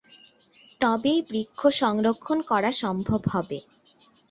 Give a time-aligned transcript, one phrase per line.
[0.81, 3.57] তবেই বৃক্ষ সংরক্ষণ করা সম্ভব হবে।